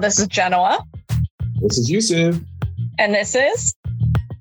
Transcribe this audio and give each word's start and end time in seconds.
This 0.00 0.18
is 0.18 0.28
Genoa. 0.28 0.82
This 1.60 1.76
is 1.76 1.90
Yusuf. 1.90 2.40
And 2.98 3.14
this 3.14 3.34
is 3.34 3.74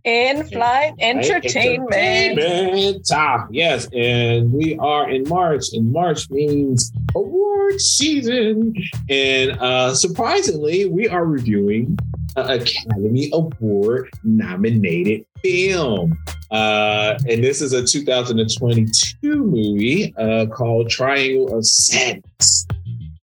In 0.05 0.47
Flight 0.47 0.93
Entertainment. 0.99 1.93
Entertainment. 1.93 3.05
Ah, 3.11 3.45
yes, 3.51 3.89
and 3.93 4.53
we 4.53 4.77
are 4.77 5.09
in 5.09 5.27
March, 5.27 5.65
and 5.73 5.91
March 5.91 6.29
means 6.29 6.93
award 7.13 7.81
season. 7.81 8.73
And 9.09 9.51
uh, 9.59 9.95
surprisingly, 9.95 10.85
we 10.85 11.09
are 11.09 11.25
reviewing 11.25 11.97
an 12.37 12.61
Academy 12.61 13.29
Award 13.33 14.09
nominated 14.23 15.25
film. 15.43 16.17
Uh, 16.51 17.19
and 17.27 17.43
this 17.43 17.61
is 17.61 17.73
a 17.73 17.83
2022 17.83 19.43
movie 19.43 20.13
uh, 20.17 20.45
called 20.45 20.89
Triangle 20.89 21.53
of 21.53 21.65
Sadness. 21.65 22.65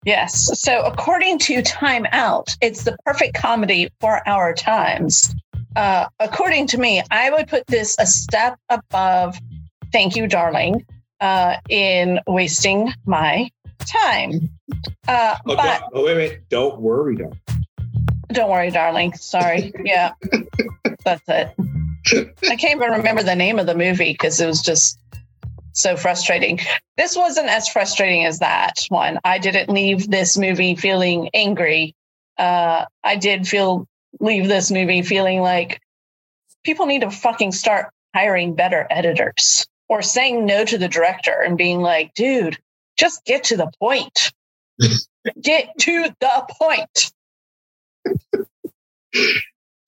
Yes. 0.04 0.58
So, 0.60 0.82
according 0.84 1.38
to 1.40 1.62
Time 1.62 2.06
Out, 2.12 2.56
it's 2.60 2.84
the 2.84 2.96
perfect 3.04 3.34
comedy 3.34 3.90
for 4.00 4.26
our 4.28 4.54
times. 4.54 5.34
Uh, 5.76 6.06
according 6.18 6.66
to 6.68 6.78
me, 6.78 7.02
I 7.10 7.30
would 7.30 7.48
put 7.48 7.66
this 7.66 7.96
a 7.98 8.06
step 8.06 8.58
above 8.70 9.38
Thank 9.92 10.16
You, 10.16 10.26
Darling, 10.26 10.84
uh, 11.20 11.56
in 11.68 12.18
wasting 12.26 12.92
my 13.06 13.50
time. 13.80 14.48
Uh, 15.06 15.36
Oh, 15.46 15.56
but 15.56 15.82
oh, 15.92 16.04
wait, 16.04 16.16
wait. 16.16 16.48
Don't 16.48 16.80
worry, 16.80 17.16
though. 17.16 17.32
don't 18.32 18.50
worry, 18.50 18.70
darling. 18.70 19.12
Sorry. 19.14 19.72
Yeah, 19.84 20.12
that's 21.04 21.28
it. 21.28 21.54
I 22.48 22.56
can't 22.56 22.76
even 22.76 22.90
remember 22.92 23.22
the 23.22 23.34
name 23.36 23.58
of 23.58 23.66
the 23.66 23.74
movie 23.76 24.12
because 24.12 24.40
it 24.40 24.46
was 24.46 24.62
just 24.62 24.98
so 25.72 25.96
frustrating. 25.96 26.60
This 26.96 27.16
wasn't 27.16 27.48
as 27.48 27.68
frustrating 27.68 28.24
as 28.24 28.40
that 28.40 28.84
one. 28.88 29.18
I 29.24 29.38
didn't 29.38 29.68
leave 29.70 30.10
this 30.10 30.36
movie 30.36 30.74
feeling 30.76 31.30
angry. 31.34 31.94
Uh, 32.38 32.86
I 33.04 33.16
did 33.16 33.46
feel 33.46 33.86
leave 34.18 34.48
this 34.48 34.70
movie 34.70 35.02
feeling 35.02 35.40
like 35.40 35.80
people 36.64 36.86
need 36.86 37.02
to 37.02 37.10
fucking 37.10 37.52
start 37.52 37.90
hiring 38.14 38.54
better 38.54 38.86
editors 38.90 39.66
or 39.88 40.02
saying 40.02 40.46
no 40.46 40.64
to 40.64 40.78
the 40.78 40.88
director 40.88 41.32
and 41.32 41.56
being 41.56 41.80
like, 41.80 42.12
dude, 42.14 42.58
just 42.96 43.24
get 43.24 43.44
to 43.44 43.56
the 43.56 43.70
point. 43.78 44.32
get 45.40 45.70
to 45.78 46.08
the 46.20 46.46
point. 46.58 47.12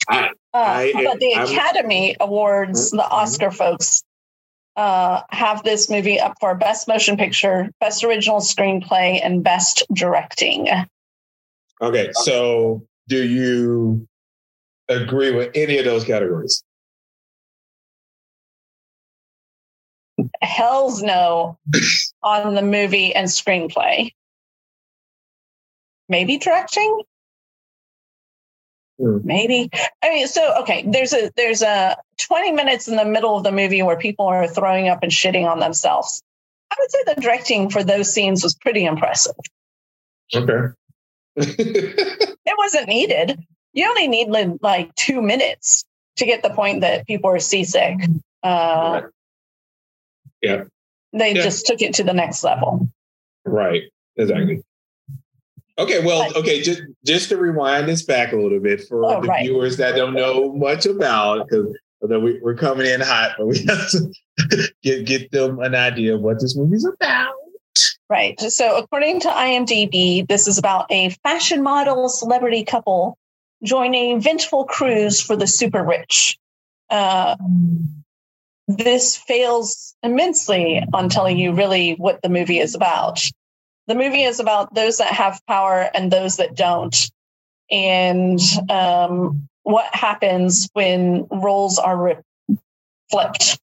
I- 0.08 0.30
Uh, 0.54 0.58
I- 0.58 0.92
but 1.04 1.18
the 1.20 1.34
I'm- 1.34 1.46
Academy 1.46 2.16
Awards, 2.20 2.90
the 2.90 2.98
Mhm. 2.98 3.10
Oscar 3.10 3.50
folks, 3.50 4.02
uh, 4.76 5.22
have 5.30 5.62
this 5.62 5.90
movie 5.90 6.18
up 6.18 6.34
for 6.40 6.54
Best 6.54 6.88
Motion 6.88 7.16
Picture, 7.16 7.70
Best 7.80 8.04
Original 8.04 8.40
Screenplay, 8.40 9.20
and 9.22 9.42
Best 9.44 9.84
Directing. 9.92 10.68
Okay, 11.80 12.10
so 12.12 12.86
do 13.08 13.22
you 13.22 14.06
agree 14.88 15.32
with 15.32 15.50
any 15.54 15.78
of 15.78 15.84
those 15.84 16.04
categories? 16.04 16.62
Hell's 20.40 21.02
no 21.02 21.58
on 22.22 22.54
the 22.54 22.62
movie 22.62 23.14
and 23.14 23.26
screenplay. 23.26 24.12
Maybe 26.08 26.38
directing. 26.38 27.02
Hmm. 29.02 29.18
Maybe. 29.24 29.68
I 30.02 30.10
mean, 30.10 30.28
so 30.28 30.60
okay. 30.60 30.84
There's 30.86 31.12
a 31.12 31.32
there's 31.36 31.62
a 31.62 31.96
20 32.28 32.52
minutes 32.52 32.86
in 32.86 32.94
the 32.94 33.04
middle 33.04 33.36
of 33.36 33.42
the 33.42 33.50
movie 33.50 33.82
where 33.82 33.98
people 33.98 34.26
are 34.26 34.46
throwing 34.46 34.88
up 34.88 35.02
and 35.02 35.10
shitting 35.10 35.44
on 35.50 35.58
themselves. 35.58 36.22
I 36.70 36.76
would 36.78 36.90
say 36.90 36.98
the 37.14 37.20
directing 37.20 37.68
for 37.68 37.82
those 37.82 38.12
scenes 38.12 38.44
was 38.44 38.54
pretty 38.54 38.84
impressive. 38.84 39.34
Okay. 40.34 40.72
it 41.36 42.54
wasn't 42.58 42.88
needed. 42.88 43.40
You 43.72 43.88
only 43.88 44.06
need 44.06 44.28
like 44.62 44.94
two 44.94 45.20
minutes 45.20 45.84
to 46.16 46.24
get 46.26 46.42
the 46.44 46.50
point 46.50 46.82
that 46.82 47.06
people 47.06 47.30
are 47.30 47.38
seasick. 47.40 47.96
Uh, 48.42 49.02
Yeah. 50.42 50.64
They 51.12 51.34
Yeah. 51.34 51.42
just 51.42 51.66
took 51.66 51.82
it 51.82 51.94
to 51.94 52.04
the 52.04 52.12
next 52.14 52.44
level. 52.44 52.88
right. 53.44 53.82
Exactly. 54.16 54.62
Okay, 55.78 56.04
well, 56.04 56.30
okay, 56.36 56.60
just 56.60 56.82
just 57.04 57.28
to 57.30 57.36
rewind 57.36 57.88
this 57.88 58.02
back 58.02 58.32
a 58.32 58.36
little 58.36 58.60
bit 58.60 58.86
for 58.86 59.04
Oh, 59.04 59.22
the 59.22 59.28
right. 59.28 59.44
viewers 59.44 59.78
that 59.78 59.96
don't 59.96 60.14
know 60.14 60.52
much 60.52 60.84
about, 60.84 61.48
because 61.48 61.74
we, 62.02 62.38
we're 62.42 62.54
coming 62.54 62.86
in 62.86 63.00
hot, 63.00 63.36
but 63.38 63.46
we 63.46 63.58
have 63.68 63.90
to 63.90 64.12
get 64.82 65.06
get 65.06 65.30
them 65.30 65.60
an 65.60 65.74
idea 65.74 66.14
of 66.14 66.20
what 66.20 66.40
this 66.40 66.56
movie's 66.56 66.84
about. 66.84 67.34
Right. 68.10 68.38
So, 68.38 68.76
according 68.76 69.20
to 69.20 69.28
IMDb, 69.28 70.28
this 70.28 70.46
is 70.46 70.58
about 70.58 70.86
a 70.90 71.10
fashion 71.22 71.62
model 71.62 72.10
celebrity 72.10 72.64
couple 72.64 73.16
joining 73.64 74.20
vengeful 74.20 74.64
cruise 74.64 75.20
for 75.20 75.36
the 75.36 75.46
super 75.46 75.82
rich. 75.82 76.36
Uh, 76.90 77.36
this 78.68 79.16
fails 79.16 79.94
immensely 80.02 80.84
on 80.92 81.08
telling 81.08 81.38
you 81.38 81.54
really 81.54 81.92
what 81.92 82.20
the 82.22 82.28
movie 82.28 82.58
is 82.58 82.74
about. 82.74 83.24
The 83.86 83.94
movie 83.94 84.22
is 84.22 84.40
about 84.40 84.74
those 84.74 84.98
that 84.98 85.12
have 85.12 85.40
power 85.46 85.90
and 85.94 86.10
those 86.10 86.36
that 86.36 86.54
don't, 86.54 87.10
and 87.70 88.40
um, 88.70 89.48
what 89.62 89.94
happens 89.94 90.68
when 90.72 91.26
roles 91.30 91.78
are 91.78 91.96
re- 91.96 92.58
flipped. 93.10 93.58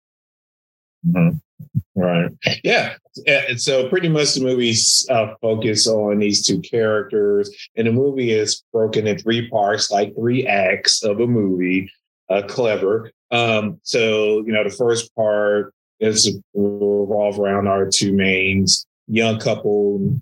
Right. 1.95 2.31
Yeah. 2.63 2.95
And 3.27 3.61
so 3.61 3.89
pretty 3.89 4.09
much 4.09 4.33
the 4.33 4.41
movie's 4.41 5.05
uh, 5.09 5.35
focus 5.41 5.87
on 5.87 6.19
these 6.19 6.45
two 6.45 6.59
characters, 6.61 7.49
and 7.75 7.87
the 7.87 7.91
movie 7.91 8.31
is 8.31 8.63
broken 8.71 9.07
in 9.07 9.17
three 9.17 9.49
parts, 9.49 9.91
like 9.91 10.15
three 10.15 10.45
acts 10.47 11.03
of 11.03 11.19
a 11.19 11.27
movie. 11.27 11.91
Uh, 12.29 12.43
clever. 12.47 13.11
Um, 13.31 13.79
so 13.81 14.43
you 14.45 14.51
know, 14.51 14.63
the 14.63 14.69
first 14.69 15.15
part 15.15 15.73
is 15.99 16.39
revolve 16.53 17.39
around 17.39 17.67
our 17.67 17.89
two 17.91 18.13
mains, 18.13 18.85
young 19.09 19.39
couple, 19.39 20.21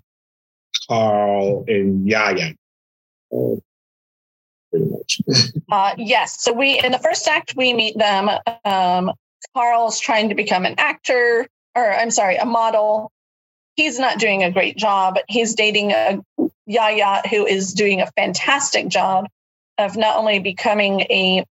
Carl 0.88 1.64
and 1.68 2.08
Yaya. 2.08 2.54
Uh, 3.32 3.56
pretty 4.70 4.86
much. 4.86 5.20
Uh, 5.70 5.94
yes. 5.98 6.42
So 6.42 6.54
we 6.54 6.80
in 6.82 6.92
the 6.92 6.98
first 6.98 7.28
act 7.28 7.52
we 7.54 7.74
meet 7.74 7.98
them. 7.98 8.30
Um, 8.64 9.12
Carl's 9.54 10.00
trying 10.00 10.30
to 10.30 10.34
become 10.34 10.64
an 10.64 10.76
actor, 10.78 11.46
or 11.74 11.92
I'm 11.92 12.10
sorry, 12.10 12.36
a 12.36 12.46
model. 12.46 13.12
He's 13.76 13.98
not 13.98 14.18
doing 14.18 14.42
a 14.42 14.50
great 14.50 14.78
job. 14.78 15.18
He's 15.28 15.54
dating 15.54 15.92
a 15.92 16.20
Yaya 16.64 17.20
who 17.28 17.44
is 17.44 17.74
doing 17.74 18.00
a 18.00 18.10
fantastic 18.16 18.88
job 18.88 19.26
of 19.76 19.98
not 19.98 20.16
only 20.16 20.38
becoming 20.38 21.00
a 21.02 21.44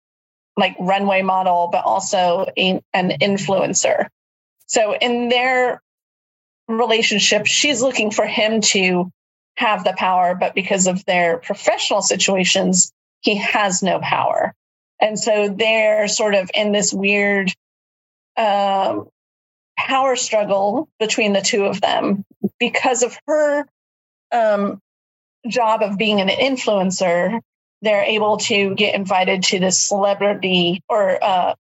like 0.57 0.75
runway 0.79 1.21
model, 1.21 1.69
but 1.71 1.85
also 1.85 2.47
a, 2.57 2.81
an 2.93 3.11
influencer. 3.21 4.07
So 4.65 4.95
in 4.95 5.29
their 5.29 5.79
relationship, 6.67 7.45
she's 7.45 7.81
looking 7.81 8.11
for 8.11 8.25
him 8.25 8.61
to 8.61 9.11
have 9.55 9.83
the 9.83 9.93
power, 9.97 10.35
but 10.35 10.53
because 10.53 10.87
of 10.87 11.03
their 11.05 11.37
professional 11.37 12.01
situations, 12.01 12.91
he 13.21 13.35
has 13.35 13.81
no 13.81 13.99
power. 13.99 14.53
And 14.99 15.19
so 15.19 15.49
they're 15.49 16.07
sort 16.07 16.35
of 16.35 16.49
in 16.53 16.71
this 16.71 16.93
weird 16.93 17.53
um, 18.35 19.07
power 19.77 20.15
struggle 20.15 20.89
between 20.99 21.33
the 21.33 21.41
two 21.41 21.65
of 21.65 21.81
them 21.81 22.23
because 22.59 23.03
of 23.03 23.17
her 23.27 23.65
um, 24.31 24.79
job 25.47 25.81
of 25.81 25.97
being 25.97 26.21
an 26.21 26.29
influencer. 26.29 27.39
They're 27.81 28.03
able 28.03 28.37
to 28.37 28.75
get 28.75 28.95
invited 28.95 29.43
to 29.43 29.59
this 29.59 29.79
celebrity 29.79 30.81
or 30.89 31.23
uh, 31.23 31.55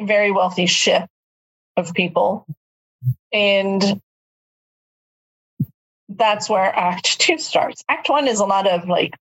very 0.00 0.32
wealthy 0.32 0.66
ship 0.66 1.08
of 1.76 1.94
people. 1.94 2.46
And 3.32 4.00
that's 6.16 6.48
where 6.48 6.74
act 6.74 7.20
two 7.20 7.38
starts. 7.38 7.84
Act 7.88 8.08
one 8.08 8.28
is 8.28 8.40
a 8.40 8.46
lot 8.46 8.66
of 8.66 8.88
like 8.88 9.14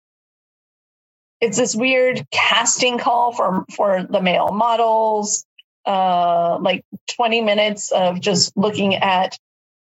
it's 1.40 1.58
this 1.58 1.76
weird 1.76 2.26
casting 2.32 2.98
call 3.00 3.34
for 3.34 3.66
for 3.76 4.04
the 4.04 4.22
male 4.22 4.52
models 4.52 5.44
uh 5.86 6.60
like 6.60 6.86
20 7.16 7.42
minutes 7.42 7.92
of 7.92 8.20
just 8.22 8.56
looking 8.56 8.96
at 8.96 9.38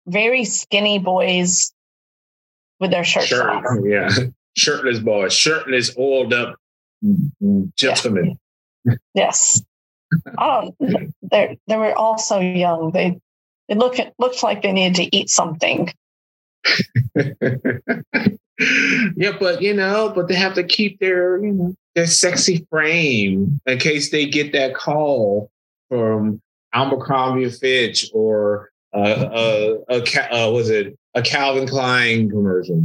very 0.07 0.45
skinny 0.45 0.97
boys 0.97 1.73
with 2.79 2.91
their 2.91 3.03
shirts 3.03 3.27
Shirt, 3.27 3.49
off 3.49 3.65
yeah. 3.83 4.09
Shirtless 4.57 4.99
boys, 4.99 5.31
shirtless, 5.33 5.95
oiled 5.97 6.33
up 6.33 6.55
gentlemen. 7.75 8.37
yes 9.13 9.61
oh 10.37 10.75
they 11.21 11.57
they 11.67 11.77
were 11.77 11.93
all 11.93 12.17
so 12.17 12.39
young 12.39 12.91
they 12.91 13.19
it 13.67 13.77
looked 13.77 14.01
looked 14.17 14.41
like 14.43 14.61
they 14.61 14.71
needed 14.71 14.95
to 14.95 15.15
eat 15.15 15.29
something 15.29 15.93
yeah, 19.15 19.31
but 19.39 19.61
you 19.61 19.73
know, 19.73 20.11
but 20.13 20.27
they 20.27 20.35
have 20.35 20.53
to 20.55 20.63
keep 20.63 20.99
their 20.99 21.43
you 21.43 21.51
know 21.51 21.75
their 21.95 22.07
sexy 22.07 22.65
frame 22.69 23.59
in 23.65 23.77
case 23.79 24.11
they 24.11 24.25
get 24.25 24.51
that 24.53 24.75
call 24.75 25.49
from 25.89 26.41
Abercrombie 26.73 27.49
Fitch 27.49 28.09
or 28.13 28.69
uh, 28.93 28.97
uh, 28.97 29.77
a 29.89 30.01
Ca- 30.01 30.29
uh, 30.31 30.51
was 30.51 30.69
it 30.69 30.97
a 31.15 31.21
Calvin 31.21 31.67
Klein 31.67 32.29
commercial? 32.29 32.83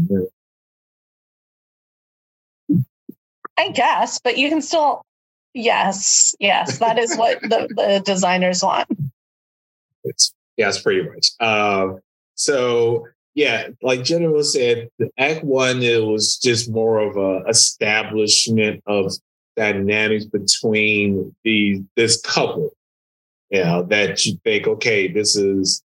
I 3.57 3.71
guess, 3.71 4.19
but 4.19 4.39
you 4.39 4.49
can 4.49 4.63
still. 4.63 5.03
Yes, 5.57 6.35
yes, 6.41 6.81
that 6.81 6.99
is 6.99 7.17
what 7.17 7.41
the, 7.43 7.69
the 7.77 8.03
designers 8.05 8.63
want. 8.63 8.89
It's 10.03 10.35
yeah, 10.57 10.69
it's 10.69 10.81
pretty 10.81 11.09
much. 11.09 11.31
Uh, 11.39 11.95
so 12.35 13.07
yeah, 13.35 13.69
like 13.83 14.05
Jennifer 14.05 14.43
said, 14.45 14.89
the 14.99 15.11
Act 15.19 15.45
One 15.45 15.83
it 15.83 16.05
was 16.05 16.39
just 16.39 16.71
more 16.71 17.01
of 17.01 17.17
a 17.17 17.47
establishment 17.49 18.83
of 18.87 19.13
dynamics 19.57 20.25
between 20.25 21.35
the 21.45 21.83
this 21.97 22.21
couple. 22.21 22.71
You 23.51 23.65
know 23.65 23.83
that 23.85 24.25
you 24.25 24.39
think, 24.45 24.67
okay, 24.67 25.09
this 25.09 25.37
is 25.37 25.83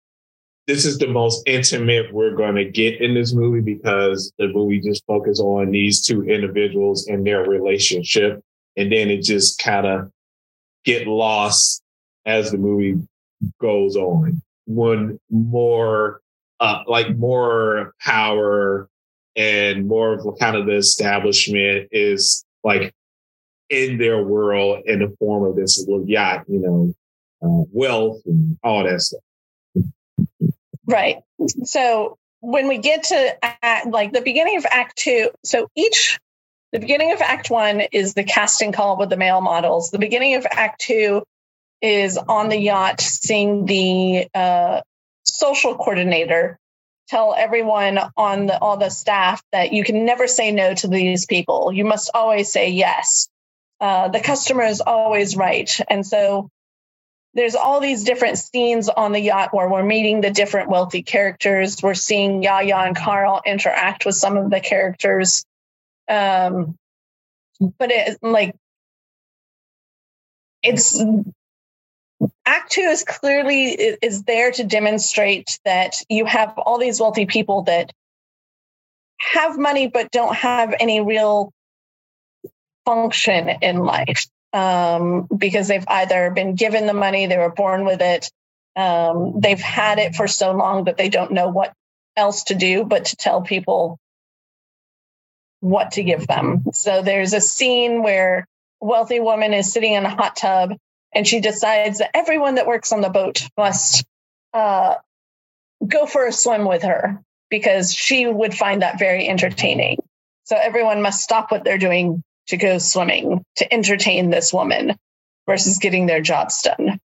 this 0.67 0.85
is 0.85 0.97
the 0.97 1.07
most 1.07 1.43
intimate 1.45 2.13
we're 2.13 2.35
going 2.35 2.55
to 2.55 2.63
get 2.63 3.01
in 3.01 3.13
this 3.13 3.33
movie 3.33 3.61
because 3.61 4.31
the 4.39 4.47
movie 4.47 4.79
just 4.79 5.05
focuses 5.05 5.41
on 5.41 5.71
these 5.71 6.01
two 6.01 6.23
individuals 6.23 7.07
and 7.07 7.27
their 7.27 7.43
relationship, 7.43 8.41
and 8.77 8.89
then 8.89 9.09
it 9.09 9.21
just 9.21 9.59
kind 9.59 9.85
of 9.85 10.09
get 10.85 11.07
lost 11.07 11.81
as 12.25 12.51
the 12.51 12.57
movie 12.57 13.05
goes 13.59 13.97
on. 13.97 14.41
One 14.65 15.19
more 15.29 16.21
uh, 16.63 16.81
like 16.87 17.17
more 17.17 17.93
power 17.99 18.87
and 19.35 19.85
more 19.85 20.13
of 20.13 20.39
kind 20.39 20.55
of 20.55 20.65
the 20.65 20.77
establishment 20.77 21.89
is 21.91 22.45
like 22.63 22.93
in 23.69 23.97
their 23.97 24.23
world 24.23 24.81
in 24.85 24.99
the 24.99 25.13
form 25.19 25.43
of 25.43 25.57
this 25.57 25.77
little 25.85 26.07
yacht, 26.07 26.45
you 26.47 26.59
know, 26.59 26.93
uh, 27.43 27.65
wealth 27.73 28.21
and 28.25 28.57
all 28.63 28.85
that 28.85 29.01
stuff. 29.01 29.19
Right. 30.87 31.17
So 31.65 32.17
when 32.39 32.69
we 32.69 32.77
get 32.77 33.03
to 33.05 33.37
act, 33.43 33.87
like 33.87 34.13
the 34.13 34.21
beginning 34.21 34.55
of 34.55 34.65
Act 34.69 34.95
Two, 34.95 35.31
so 35.43 35.67
each 35.75 36.17
the 36.71 36.79
beginning 36.79 37.11
of 37.11 37.19
Act 37.19 37.49
One 37.49 37.81
is 37.91 38.13
the 38.13 38.23
casting 38.23 38.71
call 38.71 38.97
with 38.97 39.09
the 39.09 39.17
male 39.17 39.41
models. 39.41 39.91
The 39.91 39.99
beginning 39.99 40.35
of 40.35 40.47
Act 40.49 40.79
Two 40.79 41.23
is 41.81 42.17
on 42.17 42.47
the 42.47 42.57
yacht 42.57 43.01
seeing 43.01 43.65
the 43.65 44.29
uh, 44.33 44.79
social 45.43 45.75
coordinator 45.75 46.57
tell 47.09 47.35
everyone 47.37 47.99
on 48.15 48.45
the 48.45 48.57
all 48.57 48.77
the 48.77 48.89
staff 48.89 49.43
that 49.51 49.73
you 49.73 49.83
can 49.83 50.05
never 50.05 50.25
say 50.25 50.51
no 50.51 50.73
to 50.73 50.87
these 50.87 51.25
people. 51.25 51.73
You 51.73 51.83
must 51.83 52.11
always 52.13 52.49
say 52.49 52.69
yes. 52.69 53.27
Uh, 53.81 54.07
the 54.07 54.21
customer 54.21 54.63
is 54.63 54.79
always 54.79 55.35
right, 55.35 55.69
and 55.89 56.05
so 56.05 56.49
there's 57.33 57.55
all 57.55 57.81
these 57.81 58.03
different 58.03 58.37
scenes 58.37 58.87
on 58.87 59.11
the 59.11 59.19
yacht 59.19 59.53
where 59.53 59.67
we're 59.67 59.83
meeting 59.83 60.21
the 60.21 60.31
different 60.31 60.69
wealthy 60.69 61.03
characters. 61.03 61.81
We're 61.83 61.93
seeing 61.95 62.43
Yaya 62.43 62.77
and 62.77 62.95
Carl 62.95 63.41
interact 63.45 64.05
with 64.05 64.15
some 64.15 64.37
of 64.37 64.49
the 64.49 64.61
characters. 64.61 65.43
Um, 66.07 66.75
but 67.59 67.91
it 67.91 68.17
like 68.21 68.55
it's 70.61 71.03
Act 72.53 72.71
two 72.71 72.81
is 72.81 73.03
clearly 73.03 73.71
is 73.71 74.21
there 74.25 74.51
to 74.51 74.63
demonstrate 74.63 75.59
that 75.65 75.95
you 76.07 76.25
have 76.25 76.53
all 76.59 76.77
these 76.77 76.99
wealthy 76.99 77.25
people 77.25 77.63
that 77.63 77.91
have 79.19 79.57
money 79.57 79.87
but 79.87 80.11
don't 80.11 80.35
have 80.35 80.71
any 80.79 81.01
real 81.01 81.51
function 82.85 83.49
in 83.49 83.79
life 83.79 84.27
um, 84.53 85.27
because 85.35 85.67
they've 85.67 85.87
either 85.87 86.29
been 86.29 86.53
given 86.53 86.85
the 86.85 86.93
money, 86.93 87.25
they 87.25 87.39
were 87.39 87.51
born 87.51 87.85
with 87.85 88.01
it, 88.01 88.29
um, 88.75 89.39
they've 89.39 89.59
had 89.59 89.97
it 89.97 90.13
for 90.13 90.27
so 90.27 90.51
long 90.51 90.83
that 90.83 90.95
they 90.95 91.09
don't 91.09 91.31
know 91.31 91.47
what 91.47 91.73
else 92.15 92.43
to 92.43 92.53
do 92.53 92.83
but 92.83 93.05
to 93.05 93.15
tell 93.15 93.41
people 93.41 93.97
what 95.59 95.93
to 95.93 96.03
give 96.03 96.27
them. 96.27 96.65
So 96.71 97.01
there's 97.01 97.33
a 97.33 97.41
scene 97.41 98.03
where 98.03 98.45
wealthy 98.79 99.19
woman 99.19 99.55
is 99.55 99.73
sitting 99.73 99.93
in 99.93 100.05
a 100.05 100.15
hot 100.15 100.35
tub 100.35 100.73
and 101.15 101.27
she 101.27 101.39
decides 101.39 101.99
that 101.99 102.11
everyone 102.15 102.55
that 102.55 102.67
works 102.67 102.91
on 102.91 103.01
the 103.01 103.09
boat 103.09 103.47
must 103.57 104.05
uh, 104.53 104.95
go 105.85 106.05
for 106.05 106.25
a 106.25 106.31
swim 106.31 106.65
with 106.65 106.83
her 106.83 107.21
because 107.49 107.93
she 107.93 108.25
would 108.25 108.53
find 108.53 108.81
that 108.81 108.99
very 108.99 109.27
entertaining. 109.27 109.97
So 110.45 110.57
everyone 110.57 111.01
must 111.01 111.23
stop 111.23 111.51
what 111.51 111.63
they're 111.63 111.77
doing 111.77 112.23
to 112.47 112.57
go 112.57 112.77
swimming 112.77 113.45
to 113.57 113.73
entertain 113.73 114.29
this 114.29 114.51
woman 114.51 114.97
versus 115.47 115.77
getting 115.77 116.05
their 116.05 116.21
jobs 116.21 116.61
done. 116.61 116.99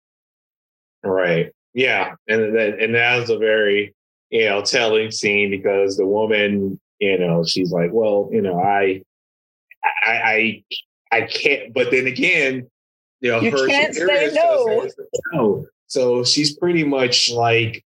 Right. 1.02 1.52
Yeah, 1.74 2.14
and 2.28 2.54
that 2.56 2.78
and 2.80 2.94
that 2.94 3.18
was 3.18 3.30
a 3.30 3.38
very 3.38 3.94
you 4.30 4.44
know 4.44 4.62
telling 4.62 5.10
scene 5.10 5.50
because 5.50 5.96
the 5.96 6.06
woman 6.06 6.80
you 7.00 7.18
know 7.18 7.44
she's 7.44 7.72
like, 7.72 7.90
well, 7.92 8.28
you 8.32 8.40
know, 8.40 8.60
I 8.60 9.02
I 10.02 10.12
I, 10.12 10.64
I 11.10 11.20
can't. 11.22 11.74
But 11.74 11.90
then 11.90 12.06
again, 12.06 12.68
you 13.24 13.30
know, 13.30 13.40
you 13.40 13.50
her 13.50 13.66
can't 13.66 13.94
say 13.94 14.30
no. 14.34 14.86
no. 15.32 15.66
So 15.86 16.24
she's 16.24 16.54
pretty 16.58 16.84
much 16.84 17.30
like 17.30 17.82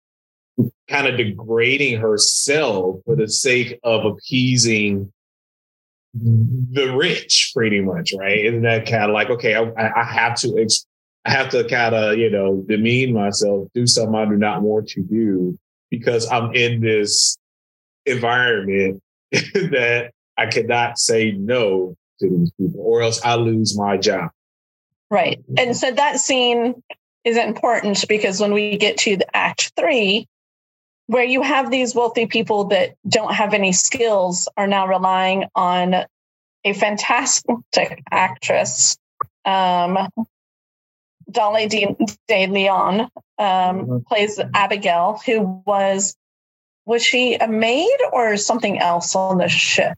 kind 0.89 1.07
of 1.07 1.17
degrading 1.17 2.01
herself 2.01 2.97
for 3.07 3.15
the 3.15 3.29
sake 3.29 3.79
of 3.85 4.05
appeasing 4.05 5.13
the 6.13 6.93
rich, 6.97 7.53
pretty 7.55 7.81
much, 7.81 8.13
right? 8.19 8.47
Isn't 8.47 8.63
that 8.63 8.87
kind 8.87 9.05
of 9.05 9.11
like, 9.11 9.31
okay, 9.31 9.55
I, 9.55 9.71
I 10.01 10.03
have 10.03 10.35
to, 10.41 10.69
I 11.25 11.31
have 11.31 11.51
to 11.51 11.63
kind 11.69 11.95
of, 11.95 12.19
you 12.19 12.31
know, 12.31 12.65
demean 12.67 13.13
myself, 13.13 13.69
do 13.75 13.87
something 13.87 14.17
I 14.17 14.25
do 14.25 14.37
not 14.37 14.63
want 14.63 14.89
to 14.89 15.03
do 15.03 15.57
because 15.89 16.29
I'm 16.33 16.53
in 16.53 16.81
this 16.81 17.39
environment 18.07 19.01
that 19.31 20.11
I 20.37 20.47
cannot 20.47 20.99
say 20.99 21.31
no 21.31 21.95
to 22.19 22.29
these 22.29 22.51
people, 22.59 22.81
or 22.81 23.03
else 23.03 23.25
I 23.25 23.37
lose 23.37 23.79
my 23.79 23.97
job. 23.97 24.31
Right. 25.11 25.43
And 25.57 25.77
so 25.77 25.91
that 25.91 26.21
scene 26.21 26.83
is 27.25 27.37
important 27.37 28.07
because 28.09 28.41
when 28.41 28.53
we 28.53 28.77
get 28.77 28.99
to 28.99 29.17
the 29.17 29.37
act 29.37 29.73
three, 29.77 30.27
where 31.07 31.25
you 31.25 31.41
have 31.43 31.71
these 31.71 31.95
wealthy 31.95 32.27
people 32.27 32.65
that 32.65 32.95
don't 33.09 33.33
have 33.33 33.55
any 33.55 33.73
skills 33.73 34.49
are 34.57 34.67
now 34.67 34.87
relying 34.87 35.45
on 35.55 35.95
a 36.65 36.73
fantastic 36.75 38.03
actress, 38.11 38.99
um, 39.47 40.09
Dolly 41.31 41.67
De, 41.69 41.97
De 42.29 42.47
Leon, 42.47 43.01
um, 43.01 43.11
mm-hmm. 43.39 43.99
plays 44.07 44.39
Abigail, 44.55 45.21
who 45.25 45.63
was 45.67 46.15
was 46.85 47.03
she 47.03 47.35
a 47.35 47.47
maid 47.47 47.99
or 48.13 48.37
something 48.39 48.79
else 48.79 49.15
on 49.15 49.39
the 49.39 49.49
ship? 49.49 49.95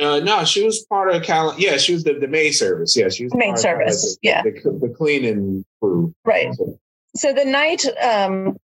Uh, 0.00 0.20
no, 0.20 0.44
she 0.44 0.64
was 0.64 0.84
part 0.86 1.12
of 1.12 1.22
Cal. 1.22 1.54
Yeah, 1.58 1.76
she 1.76 1.92
was 1.92 2.04
the, 2.04 2.14
the 2.14 2.28
maid 2.28 2.52
service. 2.52 2.96
Yeah, 2.96 3.08
she 3.08 3.24
was 3.24 3.32
the 3.32 3.38
maid 3.38 3.58
service. 3.58 4.16
The, 4.22 4.28
yeah, 4.28 4.42
the, 4.42 4.78
the, 4.80 4.94
cleaning 4.96 5.64
crew. 5.80 6.14
Right. 6.24 6.54
So, 6.54 6.78
so 7.16 7.32
the 7.32 7.44
night, 7.44 7.84
um, 8.00 8.56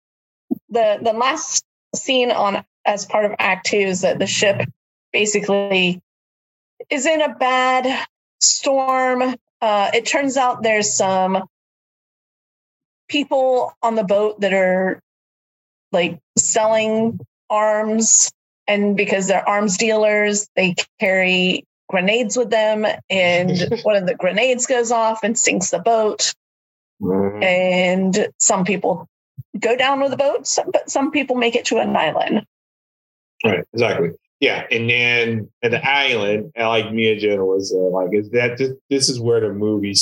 the 0.69 0.99
the 1.03 1.13
last 1.15 1.65
scene 1.95 2.31
on 2.31 2.63
as 2.85 3.07
part 3.07 3.25
of 3.25 3.33
Act 3.39 3.67
Two 3.67 3.79
is 3.79 4.03
that 4.03 4.19
the 4.19 4.27
ship 4.27 4.61
basically 5.13 6.03
is 6.91 7.07
in 7.07 7.23
a 7.23 7.35
bad 7.35 8.07
storm. 8.41 9.35
Uh, 9.63 9.91
it 9.95 10.05
turns 10.05 10.37
out 10.37 10.63
there's 10.63 10.93
some 10.93 11.45
people 13.09 13.73
on 13.83 13.95
the 13.95 14.05
boat 14.05 14.41
that 14.41 14.53
are 14.53 15.01
like 15.93 16.19
selling 16.37 17.19
arms 17.49 18.31
and 18.67 18.97
because 18.97 19.29
they're 19.29 19.49
arms 19.49 19.77
dealers, 19.77 20.49
they 20.57 20.75
carry 21.01 21.65
grenades 21.89 22.37
with 22.37 22.51
them, 22.51 22.87
and 23.11 23.81
one 23.83 23.97
of 23.97 24.07
the 24.07 24.15
grenades 24.15 24.67
goes 24.67 24.91
off 24.91 25.23
and 25.23 25.39
sinks 25.39 25.71
the 25.71 25.79
boat. 25.79 26.35
Mm. 27.01 27.43
And 27.43 28.29
some 28.39 28.65
people 28.65 29.09
go 29.59 29.77
down 29.77 30.01
with 30.01 30.11
the 30.11 30.17
boat, 30.17 30.49
but 30.73 30.91
some 30.91 31.11
people 31.11 31.37
make 31.37 31.57
it 31.57 31.67
to 31.67 31.79
an 31.79 31.97
island. 31.97 32.47
Right, 33.45 33.65
exactly. 33.73 34.11
Yeah, 34.41 34.67
and 34.71 34.91
then 34.91 35.51
at 35.63 35.71
the 35.71 35.89
island, 35.89 36.53
like 36.57 36.93
Mia 36.93 37.19
Jenna 37.19 37.45
was 37.45 37.73
uh, 37.73 37.79
like, 37.79 38.11
is 38.13 38.31
that 38.31 38.59
this, 38.59 38.73
this 38.91 39.09
is 39.09 39.21
where 39.21 39.41
the 39.41 39.53
movie 39.53 39.95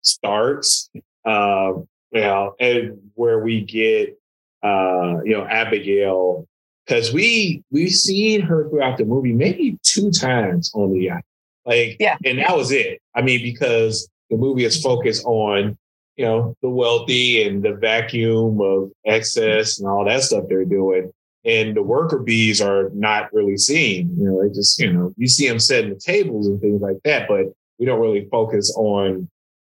starts? 0.00 0.88
Uh, 1.24 1.74
you 2.12 2.20
know, 2.20 2.54
and 2.58 2.98
where 3.14 3.40
we 3.40 3.60
get 3.60 4.18
uh, 4.62 5.20
you 5.24 5.36
know 5.36 5.44
Abigail 5.44 6.46
because 6.86 7.12
we 7.12 7.62
we've 7.70 7.92
seen 7.92 8.40
her 8.42 8.68
throughout 8.68 8.98
the 8.98 9.04
movie 9.04 9.32
maybe 9.32 9.78
two 9.82 10.10
times 10.10 10.70
on 10.74 10.92
the 10.92 11.00
yacht. 11.00 11.24
Like, 11.66 11.96
yeah, 11.98 12.16
and 12.24 12.38
that 12.38 12.56
was 12.56 12.70
it. 12.72 13.00
I 13.14 13.22
mean, 13.22 13.42
because 13.42 14.08
the 14.30 14.36
movie 14.36 14.64
is 14.64 14.80
focused 14.80 15.24
on 15.24 15.76
you 16.16 16.24
know 16.24 16.56
the 16.62 16.68
wealthy 16.68 17.46
and 17.46 17.62
the 17.62 17.74
vacuum 17.74 18.60
of 18.60 18.90
excess 19.04 19.78
and 19.78 19.88
all 19.88 20.04
that 20.04 20.22
stuff 20.22 20.44
they're 20.48 20.64
doing, 20.64 21.12
and 21.44 21.76
the 21.76 21.82
worker 21.82 22.18
bees 22.18 22.60
are 22.60 22.90
not 22.92 23.32
really 23.32 23.56
seen. 23.56 24.14
You 24.18 24.30
know, 24.30 24.42
they 24.42 24.54
just 24.54 24.78
you 24.78 24.92
know 24.92 25.14
you 25.16 25.28
see 25.28 25.48
them 25.48 25.58
setting 25.58 25.90
the 25.90 26.00
tables 26.00 26.46
and 26.46 26.60
things 26.60 26.82
like 26.82 26.98
that, 27.04 27.28
but 27.28 27.46
we 27.78 27.86
don't 27.86 28.00
really 28.00 28.28
focus 28.30 28.74
on 28.76 29.28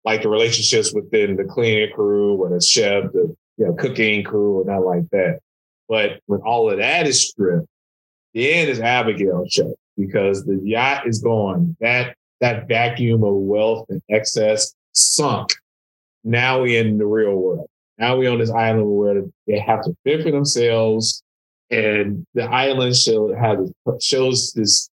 like 0.05 0.23
the 0.23 0.29
relationships 0.29 0.93
within 0.93 1.37
the 1.37 1.45
cleaning 1.45 1.93
crew 1.95 2.37
or 2.37 2.51
the 2.51 2.61
chef, 2.61 3.13
the 3.13 3.35
you 3.57 3.67
know 3.67 3.75
cooking 3.75 4.25
crew, 4.25 4.61
or 4.61 4.65
not 4.65 4.85
like 4.85 5.09
that. 5.11 5.41
But 5.89 6.21
when 6.27 6.41
all 6.41 6.71
of 6.71 6.79
that 6.79 7.07
is 7.07 7.29
stripped, 7.29 7.69
then 8.35 8.69
is 8.69 8.81
Abigail 8.81 9.45
show 9.49 9.75
because 9.97 10.45
the 10.45 10.61
yacht 10.63 11.07
is 11.07 11.21
gone. 11.21 11.77
That 11.81 12.17
that 12.41 12.69
vacuum 12.69 13.23
of 13.23 13.35
wealth 13.35 13.87
and 13.89 14.03
excess 14.11 14.75
sunk. 14.93 15.51
Now 16.25 16.63
we 16.63 16.77
in 16.77 16.99
the 16.99 17.07
real 17.07 17.35
world. 17.37 17.69
Now 17.99 18.17
we 18.17 18.27
on 18.27 18.39
this 18.39 18.51
island 18.51 18.91
where 18.91 19.23
they 19.47 19.59
have 19.59 19.85
to 19.85 19.97
fend 20.05 20.25
for 20.25 20.31
themselves, 20.31 21.23
and 21.71 22.27
the 22.35 22.45
island 22.45 22.97
show 22.97 23.35
has 23.35 23.71
shows 24.01 24.53
this 24.53 24.89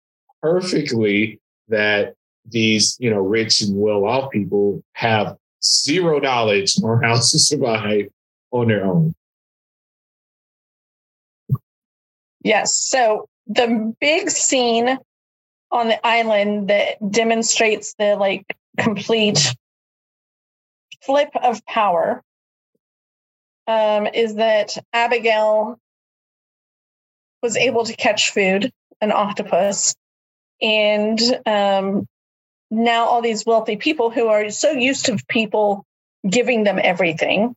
perfectly 0.42 1.38
that 1.68 2.14
these 2.47 2.97
you 2.99 3.11
know 3.11 3.21
rich 3.21 3.61
and 3.61 3.76
well 3.76 4.04
off 4.04 4.30
people 4.30 4.83
have 4.95 5.37
zero 5.62 6.18
knowledge 6.18 6.76
on 6.83 7.02
how 7.02 7.14
to 7.14 7.23
survive 7.23 8.09
on 8.50 8.68
their 8.68 8.85
own. 8.85 9.14
Yes. 12.42 12.75
So 12.75 13.28
the 13.47 13.95
big 14.00 14.30
scene 14.30 14.99
on 15.71 15.88
the 15.88 16.07
island 16.07 16.68
that 16.68 16.97
demonstrates 17.11 17.95
the 17.99 18.16
like 18.16 18.45
complete 18.78 19.54
flip 21.02 21.30
of 21.35 21.64
power 21.66 22.23
um, 23.66 24.07
is 24.07 24.37
that 24.37 24.76
Abigail 24.92 25.78
was 27.42 27.57
able 27.57 27.85
to 27.85 27.95
catch 27.95 28.30
food, 28.30 28.73
an 29.00 29.12
octopus, 29.12 29.95
and 30.61 31.21
um, 31.47 32.07
now 32.71 33.07
all 33.07 33.23
these 33.23 33.47
wealthy 33.47 33.76
people 33.76 34.11
who 34.11 34.28
are 34.28 34.50
so 34.50 34.71
used 34.71 35.07
to 35.07 35.18
people 35.28 35.85
giving 36.28 36.64
them 36.64 36.80
everything, 36.83 37.54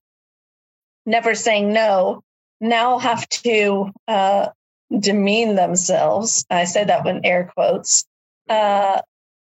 never 1.05 1.33
saying 1.33 1.73
no, 1.73 2.21
now 2.59 2.99
have 2.99 3.27
to 3.29 3.91
uh, 4.07 4.49
demean 4.97 5.55
themselves. 5.55 6.45
I 6.49 6.65
said 6.65 6.89
that 6.89 7.05
with 7.05 7.21
air 7.23 7.49
quotes, 7.53 8.05
uh, 8.49 9.01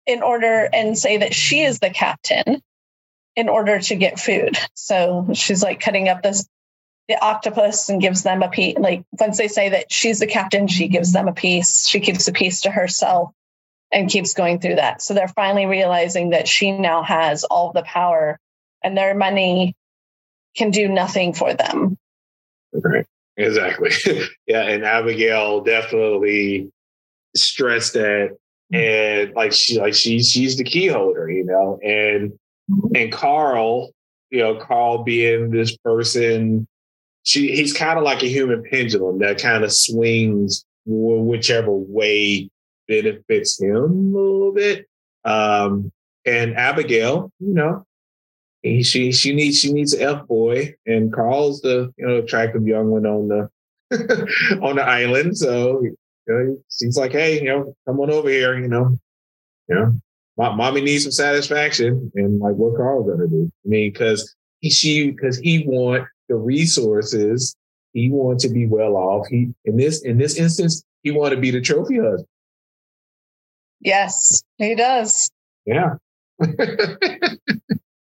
in 0.05 0.21
order 0.21 0.69
and 0.71 0.97
say 0.97 1.17
that 1.17 1.33
she 1.33 1.61
is 1.61 1.79
the 1.79 1.89
captain 1.89 2.61
in 3.35 3.49
order 3.49 3.79
to 3.79 3.95
get 3.95 4.19
food. 4.19 4.57
So 4.73 5.29
she's 5.33 5.63
like 5.63 5.79
cutting 5.79 6.09
up 6.09 6.21
this 6.21 6.47
the 7.07 7.23
octopus 7.23 7.89
and 7.89 8.01
gives 8.01 8.23
them 8.23 8.41
a 8.41 8.49
piece. 8.49 8.77
Like 8.79 9.03
once 9.11 9.37
they 9.37 9.47
say 9.47 9.69
that 9.69 9.91
she's 9.91 10.19
the 10.19 10.27
captain, 10.27 10.67
she 10.67 10.87
gives 10.87 11.13
them 11.13 11.27
a 11.27 11.33
piece. 11.33 11.87
She 11.87 11.99
keeps 11.99 12.27
a 12.27 12.33
piece 12.33 12.61
to 12.61 12.71
herself 12.71 13.31
and 13.91 14.09
keeps 14.09 14.33
going 14.33 14.59
through 14.59 14.75
that. 14.75 15.01
So 15.01 15.13
they're 15.13 15.27
finally 15.27 15.67
realizing 15.67 16.31
that 16.31 16.47
she 16.47 16.71
now 16.71 17.03
has 17.03 17.43
all 17.43 17.71
the 17.71 17.83
power 17.83 18.39
and 18.83 18.97
their 18.97 19.13
money 19.13 19.75
can 20.55 20.71
do 20.71 20.87
nothing 20.87 21.33
for 21.33 21.53
them. 21.53 21.97
Right. 22.73 23.05
Exactly. 23.37 23.91
yeah. 24.47 24.63
And 24.63 24.85
Abigail 24.85 25.61
definitely 25.61 26.71
stressed 27.35 27.93
that 27.93 28.37
and 28.73 29.33
like 29.33 29.53
she 29.53 29.79
like 29.79 29.93
she 29.93 30.21
she's 30.23 30.57
the 30.57 30.63
key 30.63 30.87
holder, 30.87 31.29
you 31.29 31.43
know, 31.45 31.79
and 31.83 32.33
and 32.95 33.11
Carl, 33.11 33.91
you 34.31 34.39
know, 34.39 34.55
Carl 34.55 35.03
being 35.03 35.51
this 35.51 35.77
person, 35.77 36.67
she 37.23 37.55
he's 37.55 37.73
kind 37.73 37.97
of 37.97 38.03
like 38.03 38.23
a 38.23 38.27
human 38.27 38.63
pendulum 38.69 39.19
that 39.19 39.39
kind 39.39 39.63
of 39.63 39.71
swings 39.71 40.65
whichever 40.85 41.71
way 41.71 42.49
benefits 42.87 43.61
him 43.61 44.15
a 44.15 44.19
little 44.19 44.51
bit. 44.51 44.87
Um, 45.23 45.91
and 46.25 46.55
Abigail, 46.55 47.31
you 47.39 47.53
know, 47.53 47.85
he, 48.65 48.81
she 48.81 49.11
she 49.11 49.33
needs 49.33 49.59
she 49.59 49.71
needs 49.71 49.93
an 49.93 50.01
F 50.01 50.27
boy, 50.27 50.73
and 50.87 51.13
Carl's 51.13 51.61
the 51.61 51.93
you 51.97 52.07
know 52.07 52.15
attractive 52.15 52.65
young 52.65 52.89
one 52.89 53.05
on 53.05 53.27
the 53.27 53.49
on 54.61 54.77
the 54.77 54.81
island. 54.81 55.37
So 55.37 55.83
you 55.83 55.95
know, 56.27 56.57
she's 56.71 56.97
like, 56.97 57.11
hey, 57.11 57.39
you 57.41 57.45
know, 57.45 57.75
come 57.85 57.99
on 57.99 58.09
over 58.09 58.27
here, 58.27 58.57
you 58.57 58.67
know, 58.67 58.97
you 59.69 59.75
know, 59.75 59.93
mommy 60.37 60.81
needs 60.81 61.03
some 61.03 61.11
satisfaction, 61.11 62.11
and 62.15 62.39
like, 62.39 62.55
what 62.55 62.75
Carl's 62.75 63.07
gonna 63.07 63.27
do? 63.27 63.51
I 63.65 63.69
mean, 63.69 63.91
because 63.93 64.35
he 64.61 64.71
she 64.71 65.11
because 65.11 65.37
he 65.37 65.63
want 65.67 66.07
the 66.27 66.35
resources, 66.35 67.55
he 67.93 68.09
want 68.09 68.39
to 68.39 68.49
be 68.49 68.65
well 68.65 68.95
off. 68.95 69.27
He 69.27 69.53
in 69.65 69.77
this 69.77 70.01
in 70.01 70.17
this 70.17 70.37
instance, 70.37 70.83
he 71.03 71.11
want 71.11 71.35
to 71.35 71.39
be 71.39 71.51
the 71.51 71.61
trophy 71.61 71.99
husband. 71.99 72.25
Yes, 73.81 74.43
he 74.57 74.73
does. 74.73 75.29
Yeah. 75.67 75.97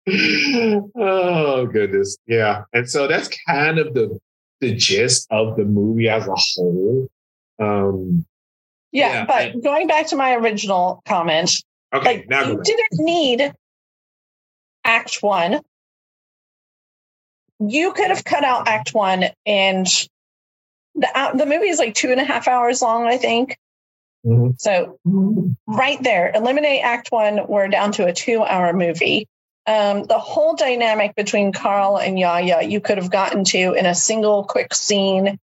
oh 0.09 1.67
goodness. 1.67 2.17
Yeah. 2.27 2.65
And 2.73 2.89
so 2.89 3.07
that's 3.07 3.29
kind 3.47 3.79
of 3.79 3.95
the 3.95 4.19
the 4.61 4.75
gist 4.75 5.27
of 5.31 5.57
the 5.57 5.65
movie 5.65 6.09
as 6.09 6.27
a 6.27 6.35
whole. 6.35 7.09
Um 7.59 8.27
yeah, 8.91 9.13
yeah 9.13 9.25
but 9.25 9.43
and, 9.53 9.63
going 9.63 9.87
back 9.87 10.09
to 10.09 10.17
my 10.17 10.35
original 10.35 11.03
comment, 11.07 11.53
okay, 11.95 12.19
like, 12.19 12.29
now 12.29 12.49
you 12.49 12.61
didn't 12.63 12.91
need 12.93 13.53
act 14.85 15.19
one. 15.23 15.61
You 17.61 17.93
could 17.93 18.09
have 18.09 18.25
cut 18.25 18.45
out 18.45 18.69
act 18.69 18.95
one 18.95 19.27
and 19.47 19.87
the 20.95 21.33
the 21.35 21.47
movie 21.47 21.69
is 21.69 21.79
like 21.79 21.95
two 21.95 22.11
and 22.11 22.21
a 22.21 22.25
half 22.25 22.49
hours 22.49 22.83
long, 22.83 23.07
I 23.07 23.17
think. 23.17 23.57
Mm-hmm. 24.25 24.51
So 24.59 24.99
right 25.67 26.01
there, 26.03 26.31
eliminate 26.35 26.83
Act 26.85 27.11
One. 27.11 27.41
We're 27.49 27.69
down 27.69 27.93
to 27.93 28.07
a 28.07 28.13
two-hour 28.13 28.73
movie. 28.73 29.27
Um, 29.67 30.05
the 30.05 30.19
whole 30.19 30.57
dynamic 30.57 31.15
between 31.15 31.53
Carl 31.53 31.97
and 31.99 32.19
Yaya, 32.19 32.63
you 32.63 32.81
could 32.81 32.99
have 32.99 33.11
gotten 33.11 33.45
to 33.45 33.75
in 33.75 33.87
a 33.87 33.95
single 33.95 34.45
quick 34.45 34.75
scene 34.75 35.39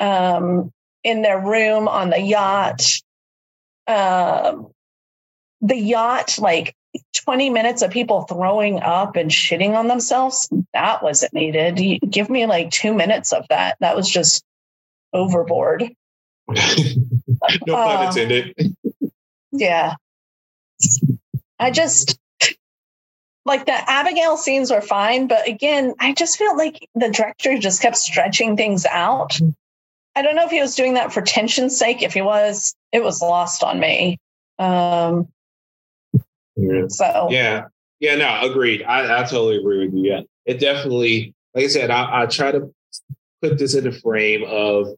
um, 0.00 0.72
in 1.04 1.22
their 1.22 1.40
room 1.40 1.86
on 1.86 2.10
the 2.10 2.20
yacht. 2.20 2.82
Um, 3.86 4.72
the 5.60 5.76
yacht, 5.76 6.38
like 6.38 6.74
20 7.24 7.50
minutes 7.50 7.82
of 7.82 7.90
people 7.90 8.22
throwing 8.22 8.80
up 8.80 9.16
and 9.16 9.30
shitting 9.30 9.76
on 9.76 9.86
themselves, 9.86 10.48
that 10.74 11.02
wasn't 11.02 11.32
needed. 11.32 11.78
You, 11.78 11.98
give 12.00 12.28
me 12.28 12.46
like 12.46 12.70
two 12.70 12.92
minutes 12.92 13.32
of 13.32 13.46
that. 13.50 13.76
That 13.80 13.94
was 13.94 14.10
just 14.10 14.42
overboard. 15.12 15.90
no 16.48 16.56
pun 17.68 17.96
um, 17.96 18.06
intended. 18.08 18.74
Yeah. 19.52 19.94
I 21.58 21.70
just 21.70 22.18
like 23.50 23.66
the 23.66 23.90
Abigail 23.90 24.36
scenes 24.36 24.70
were 24.70 24.80
fine, 24.80 25.26
but 25.26 25.46
again, 25.46 25.94
I 26.00 26.14
just 26.14 26.38
felt 26.38 26.56
like 26.56 26.88
the 26.94 27.10
director 27.10 27.58
just 27.58 27.82
kept 27.82 27.96
stretching 27.96 28.56
things 28.56 28.86
out. 28.86 29.38
I 30.16 30.22
don't 30.22 30.36
know 30.36 30.44
if 30.44 30.50
he 30.50 30.60
was 30.60 30.74
doing 30.74 30.94
that 30.94 31.12
for 31.12 31.20
tension's 31.20 31.78
sake. 31.78 32.02
If 32.02 32.14
he 32.14 32.22
was, 32.22 32.74
it 32.92 33.02
was 33.02 33.20
lost 33.20 33.62
on 33.62 33.78
me. 33.78 34.18
Um, 34.58 35.28
yeah. 36.56 36.88
So 36.88 37.28
yeah, 37.30 37.66
yeah, 37.98 38.16
no, 38.16 38.40
agreed. 38.42 38.82
I, 38.82 39.20
I 39.20 39.22
totally 39.24 39.58
agree 39.58 39.86
with 39.86 39.94
you. 39.94 40.10
Yeah, 40.10 40.20
it 40.46 40.60
definitely, 40.60 41.34
like 41.54 41.64
I 41.64 41.68
said, 41.68 41.90
I, 41.90 42.22
I 42.22 42.26
try 42.26 42.52
to 42.52 42.72
put 43.42 43.58
this 43.58 43.74
in 43.74 43.84
the 43.84 43.92
frame 43.92 44.44
of 44.46 44.88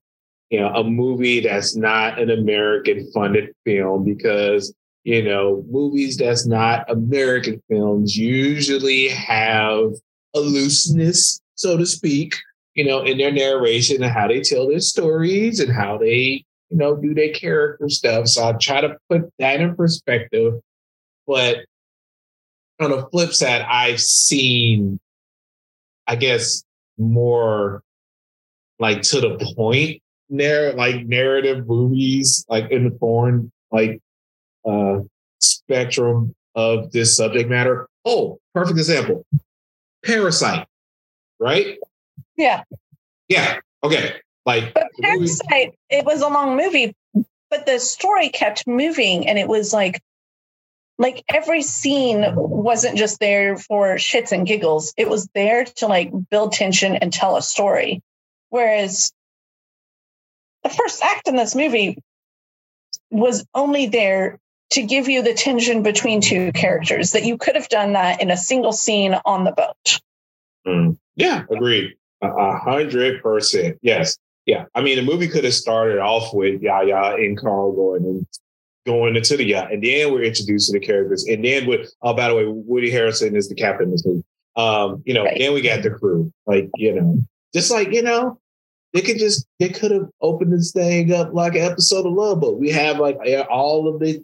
you 0.52 0.60
know, 0.60 0.68
a 0.68 0.84
movie 0.84 1.40
that's 1.40 1.74
not 1.74 2.20
an 2.20 2.28
American 2.28 3.10
funded 3.12 3.54
film 3.64 4.04
because, 4.04 4.74
you 5.04 5.22
know, 5.22 5.64
movies 5.68 6.16
that's 6.16 6.46
not 6.46 6.88
American 6.90 7.62
films 7.68 8.16
usually 8.16 9.08
have 9.08 9.92
a 10.34 10.40
looseness, 10.40 11.40
so 11.54 11.76
to 11.76 11.84
speak, 11.86 12.34
you 12.74 12.84
know, 12.84 13.02
in 13.02 13.18
their 13.18 13.32
narration 13.32 14.02
and 14.02 14.12
how 14.12 14.28
they 14.28 14.40
tell 14.40 14.68
their 14.68 14.80
stories 14.80 15.60
and 15.60 15.72
how 15.72 15.98
they, 15.98 16.44
you 16.70 16.76
know, 16.76 16.96
do 16.96 17.14
their 17.14 17.32
character 17.32 17.88
stuff. 17.88 18.28
So 18.28 18.48
I 18.48 18.52
try 18.52 18.80
to 18.80 18.96
put 19.10 19.22
that 19.38 19.60
in 19.60 19.74
perspective. 19.74 20.54
But 21.26 21.64
on 22.80 22.90
the 22.90 23.06
flip 23.10 23.32
side, 23.32 23.62
I've 23.62 24.00
seen, 24.00 25.00
I 26.06 26.16
guess, 26.16 26.64
more 26.98 27.82
like 28.78 29.02
to 29.02 29.20
the 29.20 29.52
point 29.56 30.00
narr- 30.28 30.74
like 30.74 31.06
narrative 31.06 31.66
movies, 31.66 32.44
like 32.48 32.70
in 32.70 32.88
the 32.88 32.98
foreign 32.98 33.52
like 33.70 34.00
uh 34.64 35.00
spectrum 35.40 36.34
of 36.54 36.92
this 36.92 37.16
subject 37.16 37.48
matter. 37.48 37.88
Oh, 38.04 38.38
perfect 38.54 38.78
example. 38.78 39.24
Parasite, 40.04 40.66
right? 41.38 41.78
Yeah. 42.36 42.62
Yeah. 43.28 43.58
Okay. 43.82 44.14
Like 44.44 44.74
but 44.74 44.88
Parasite, 45.00 45.74
it 45.88 46.04
was 46.04 46.20
a 46.20 46.28
long 46.28 46.56
movie, 46.56 46.94
but 47.50 47.66
the 47.66 47.78
story 47.78 48.28
kept 48.28 48.66
moving 48.66 49.28
and 49.28 49.38
it 49.38 49.48
was 49.48 49.72
like 49.72 50.00
like 50.98 51.24
every 51.28 51.62
scene 51.62 52.24
wasn't 52.34 52.98
just 52.98 53.18
there 53.18 53.56
for 53.56 53.96
shits 53.96 54.32
and 54.32 54.46
giggles. 54.46 54.92
It 54.96 55.08
was 55.08 55.28
there 55.34 55.64
to 55.76 55.86
like 55.86 56.12
build 56.30 56.52
tension 56.52 56.96
and 56.96 57.12
tell 57.12 57.36
a 57.36 57.42
story. 57.42 58.02
Whereas 58.50 59.12
the 60.62 60.68
first 60.68 61.02
act 61.02 61.28
in 61.28 61.36
this 61.36 61.54
movie 61.54 61.98
was 63.10 63.44
only 63.54 63.86
there 63.86 64.38
to 64.72 64.82
give 64.82 65.08
you 65.08 65.22
the 65.22 65.34
tension 65.34 65.82
between 65.82 66.20
two 66.20 66.52
characters 66.52 67.12
that 67.12 67.24
you 67.24 67.36
could 67.36 67.54
have 67.54 67.68
done 67.68 67.92
that 67.92 68.20
in 68.20 68.30
a 68.30 68.36
single 68.36 68.72
scene 68.72 69.14
on 69.24 69.44
the 69.44 69.52
boat. 69.52 70.00
Mm. 70.66 70.98
Yeah, 71.16 71.44
agreed. 71.50 71.94
A 72.22 72.56
hundred 72.56 73.22
percent. 73.22 73.78
Yes. 73.82 74.16
Yeah. 74.46 74.64
I 74.74 74.80
mean, 74.80 74.96
the 74.96 75.02
movie 75.02 75.28
could 75.28 75.44
have 75.44 75.54
started 75.54 75.98
off 75.98 76.32
with 76.32 76.62
Yaya 76.62 77.14
and 77.14 77.38
Carl 77.38 77.72
going 77.72 78.04
and 78.04 78.26
going 78.86 79.16
into 79.16 79.36
the 79.36 79.44
yacht, 79.44 79.72
and 79.72 79.82
then 79.82 80.12
we're 80.12 80.22
introduced 80.22 80.70
to 80.70 80.78
the 80.78 80.84
characters, 80.84 81.24
and 81.24 81.44
then 81.44 81.66
with 81.66 81.92
oh 82.02 82.14
by 82.14 82.28
the 82.28 82.34
way, 82.34 82.44
Woody 82.46 82.90
Harrelson 82.90 83.36
is 83.36 83.48
the 83.48 83.54
captain 83.54 83.86
of 83.86 83.92
this 83.92 84.06
movie. 84.06 84.24
Um, 84.56 85.02
you 85.04 85.14
know, 85.14 85.24
right. 85.24 85.38
then 85.38 85.54
we 85.54 85.60
got 85.60 85.82
the 85.82 85.90
crew, 85.90 86.32
like 86.46 86.70
you 86.76 86.94
know, 86.94 87.18
just 87.54 87.70
like 87.70 87.92
you 87.92 88.02
know, 88.02 88.38
they 88.92 89.00
could 89.00 89.18
just 89.18 89.46
they 89.58 89.68
could 89.68 89.90
have 89.90 90.08
opened 90.20 90.52
this 90.52 90.72
thing 90.72 91.12
up 91.12 91.32
like 91.32 91.54
an 91.54 91.62
episode 91.62 92.06
of 92.06 92.12
Love, 92.12 92.40
but 92.40 92.58
we 92.58 92.70
have 92.70 92.98
like 92.98 93.18
all 93.50 93.88
of 93.88 94.00
the 94.00 94.22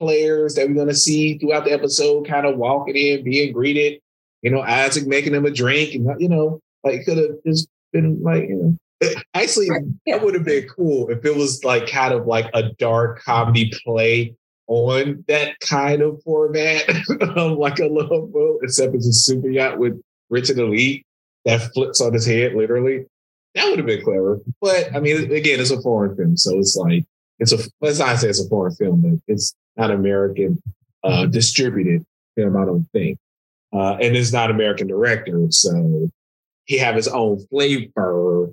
players 0.00 0.54
that 0.54 0.68
we're 0.68 0.74
going 0.74 0.88
to 0.88 0.94
see 0.94 1.38
throughout 1.38 1.64
the 1.64 1.72
episode 1.72 2.26
kind 2.26 2.46
of 2.46 2.56
walking 2.56 2.96
in, 2.96 3.24
being 3.24 3.52
greeted. 3.52 4.00
You 4.42 4.50
know, 4.50 4.60
Isaac 4.60 5.06
making 5.06 5.32
them 5.32 5.46
a 5.46 5.50
drink, 5.50 5.94
and 5.94 6.08
you 6.20 6.28
know, 6.28 6.60
like 6.84 7.04
could 7.04 7.18
have 7.18 7.36
just 7.44 7.68
been 7.92 8.22
like, 8.22 8.48
you 8.48 8.78
know, 9.02 9.10
actually, 9.34 9.66
yeah. 9.66 10.14
that 10.14 10.24
would 10.24 10.34
have 10.34 10.44
been 10.44 10.68
cool 10.68 11.08
if 11.10 11.24
it 11.24 11.34
was 11.34 11.64
like 11.64 11.88
kind 11.88 12.14
of 12.14 12.26
like 12.26 12.48
a 12.54 12.70
dark 12.78 13.22
comedy 13.22 13.72
play 13.84 14.34
on 14.68 15.24
that 15.28 15.58
kind 15.60 16.02
of 16.02 16.22
format, 16.22 16.86
like 17.58 17.78
a 17.78 17.86
little 17.86 18.26
boat, 18.26 18.60
except 18.62 18.94
it's 18.94 19.08
a 19.08 19.12
super 19.12 19.48
yacht 19.48 19.78
with 19.78 20.00
Richard 20.30 20.58
Elite 20.58 21.04
that 21.44 21.72
flips 21.72 22.00
on 22.00 22.12
his 22.12 22.26
head, 22.26 22.54
literally. 22.54 23.06
That 23.54 23.68
would 23.68 23.78
have 23.78 23.86
been 23.86 24.04
clever. 24.04 24.40
But 24.60 24.94
I 24.94 25.00
mean, 25.00 25.32
again, 25.32 25.58
it's 25.58 25.70
a 25.70 25.80
foreign 25.80 26.16
film, 26.16 26.36
so 26.36 26.58
it's 26.58 26.76
like 26.76 27.04
it's 27.38 27.52
a 27.52 27.58
let's 27.80 27.98
not 27.98 28.18
say 28.18 28.28
it's 28.28 28.44
a 28.44 28.48
foreign 28.48 28.74
film, 28.74 29.00
but 29.00 29.20
it's 29.26 29.54
not 29.78 29.90
American 29.90 30.60
uh, 31.04 31.26
distributed 31.26 32.04
film, 32.36 32.56
I 32.56 32.64
don't 32.64 32.86
think. 32.92 33.18
Uh, 33.72 33.94
and 33.94 34.16
it's 34.16 34.32
not 34.32 34.50
American 34.50 34.86
director, 34.86 35.46
so 35.50 36.10
he 36.64 36.78
have 36.78 36.94
his 36.94 37.08
own 37.08 37.46
flavor 37.46 38.50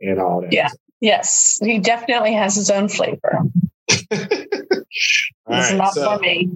and 0.00 0.20
all 0.20 0.42
that. 0.42 0.52
Yeah. 0.52 0.68
Yes, 1.00 1.58
he 1.62 1.78
definitely 1.78 2.32
has 2.32 2.54
his 2.54 2.70
own 2.70 2.88
flavor. 2.88 3.40
it's 3.88 5.20
right, 5.46 5.76
not 5.76 5.92
so, 5.92 6.16
for 6.16 6.20
me. 6.20 6.50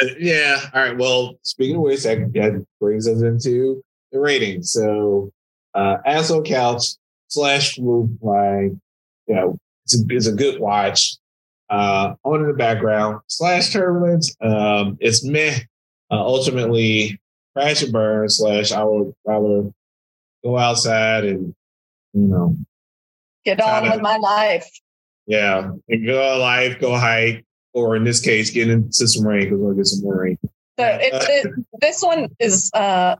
Uh, 0.00 0.06
yeah. 0.18 0.60
All 0.74 0.82
right. 0.82 0.96
Well, 0.96 1.38
speaking 1.42 1.76
of 1.76 1.82
which, 1.82 2.02
that, 2.02 2.18
that 2.34 2.66
brings 2.78 3.08
us 3.08 3.22
into 3.22 3.82
the 4.12 4.20
rating. 4.20 4.62
So, 4.62 5.32
uh, 5.74 5.96
asshole 6.04 6.42
couch 6.42 6.82
slash 7.28 7.76
blue 7.76 8.10
flag. 8.20 8.76
You 9.26 9.34
know, 9.34 9.58
it's 9.86 9.98
a, 9.98 10.04
it's 10.10 10.26
a 10.26 10.32
good 10.32 10.60
watch. 10.60 11.16
Uh, 11.70 12.16
on 12.24 12.40
in 12.40 12.48
the 12.48 12.52
background 12.52 13.20
slash 13.28 13.72
turbulence. 13.72 14.34
Um, 14.40 14.98
it's 15.00 15.24
meh. 15.24 15.60
Uh, 16.10 16.16
ultimately, 16.16 17.20
crash 17.54 17.82
and 17.82 17.92
burn 17.92 18.28
slash 18.28 18.72
I 18.72 18.82
would 18.82 19.14
rather 19.24 19.70
go 20.42 20.58
outside 20.58 21.24
and 21.24 21.54
you 22.12 22.26
know 22.26 22.56
get 23.44 23.60
on 23.60 23.88
with 23.88 24.00
my 24.00 24.16
life. 24.16 24.68
Yeah, 25.26 25.70
and 25.88 26.06
go 26.06 26.38
life, 26.38 26.80
go 26.80 26.96
hike, 26.96 27.44
or 27.72 27.94
in 27.94 28.02
this 28.02 28.20
case, 28.20 28.50
get 28.50 28.68
into 28.68 29.06
some 29.06 29.24
rain 29.24 29.44
because 29.44 29.58
we'll 29.60 29.74
get 29.74 29.86
some 29.86 30.02
more 30.02 30.22
rain. 30.22 30.38
So 30.78 30.86
it, 30.86 31.12
it, 31.12 31.64
this 31.80 32.02
one 32.02 32.28
is 32.40 32.70
uh, 32.74 33.14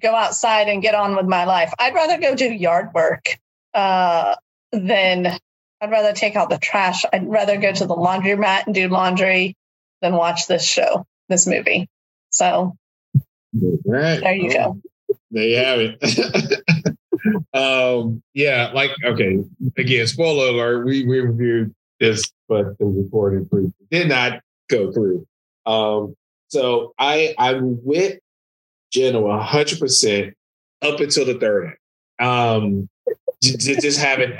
go 0.00 0.14
outside 0.14 0.68
and 0.68 0.80
get 0.80 0.94
on 0.94 1.16
with 1.16 1.26
my 1.26 1.44
life. 1.44 1.72
I'd 1.78 1.94
rather 1.94 2.18
go 2.18 2.34
do 2.34 2.50
yard 2.50 2.90
work 2.94 3.36
uh, 3.74 4.36
than 4.72 5.38
I'd 5.84 5.90
rather 5.90 6.14
take 6.14 6.34
out 6.34 6.48
the 6.48 6.56
trash. 6.56 7.04
I'd 7.12 7.28
rather 7.28 7.58
go 7.58 7.70
to 7.70 7.86
the 7.86 7.94
laundromat 7.94 8.64
and 8.64 8.74
do 8.74 8.88
laundry 8.88 9.54
than 10.00 10.14
watch 10.14 10.46
this 10.46 10.64
show, 10.64 11.06
this 11.28 11.46
movie. 11.46 11.90
So 12.30 12.74
right. 13.84 14.18
there 14.20 14.34
you 14.34 14.50
go. 14.50 14.80
There 15.30 15.44
you 15.44 15.56
have 15.58 15.80
it. 15.80 16.96
um, 17.54 18.22
yeah, 18.32 18.70
like 18.72 18.92
okay. 19.04 19.44
Again, 19.76 20.06
spoiler 20.06 20.48
alert. 20.48 20.86
We 20.86 21.06
we 21.06 21.20
reviewed 21.20 21.74
this, 22.00 22.32
but 22.48 22.78
the 22.78 22.86
recording 22.86 23.74
did 23.90 24.08
not 24.08 24.40
go 24.70 24.90
through. 24.90 25.26
Um, 25.66 26.16
so 26.48 26.94
I 26.98 27.34
I'm 27.38 27.84
with 27.84 28.20
Genoa 28.90 29.36
100 29.36 29.78
percent 29.78 30.34
up 30.80 31.00
until 31.00 31.26
the 31.26 31.34
third 31.34 31.66
act. 31.66 32.26
Um, 32.26 32.88
just 33.42 34.00
having 34.00 34.32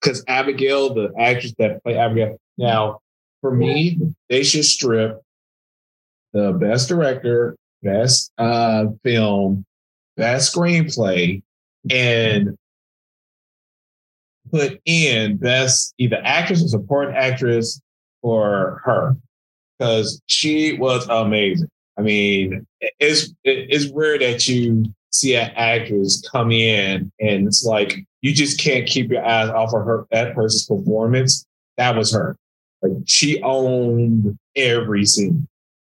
because 0.00 0.24
Abigail, 0.28 0.94
the 0.94 1.12
actress 1.18 1.54
that 1.58 1.82
played 1.82 1.96
Abigail. 1.96 2.38
Now, 2.56 3.00
for 3.40 3.54
me, 3.54 3.98
they 4.28 4.42
should 4.42 4.64
strip 4.64 5.20
the 6.32 6.52
best 6.52 6.88
director, 6.88 7.56
best 7.82 8.32
uh, 8.38 8.86
film, 9.02 9.64
best 10.16 10.54
screenplay, 10.54 11.42
and 11.90 12.56
put 14.50 14.80
in 14.84 15.36
best 15.36 15.94
either 15.98 16.20
actress 16.22 16.62
or 16.64 16.68
supporting 16.68 17.16
actress 17.16 17.80
for 18.22 18.80
her 18.84 19.16
because 19.78 20.20
she 20.26 20.76
was 20.78 21.06
amazing. 21.08 21.68
I 21.98 22.02
mean, 22.02 22.66
it's 22.80 23.32
it's 23.44 23.86
rare 23.92 24.18
that 24.18 24.46
you 24.48 24.84
see 25.10 25.34
an 25.34 25.50
actress 25.56 26.22
come 26.30 26.52
in 26.52 27.10
and 27.20 27.46
it's 27.46 27.64
like 27.64 28.04
you 28.20 28.32
just 28.34 28.60
can't 28.60 28.86
keep 28.86 29.10
your 29.10 29.24
eyes 29.24 29.48
off 29.50 29.74
of 29.74 29.84
her 29.84 30.06
that 30.10 30.34
person's 30.34 30.66
performance. 30.66 31.46
That 31.76 31.96
was 31.96 32.12
her. 32.12 32.36
Like 32.82 32.92
she 33.06 33.40
owned 33.42 34.38
every 34.56 35.04
scene. 35.04 35.46